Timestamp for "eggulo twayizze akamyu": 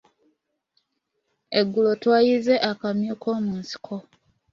1.59-3.13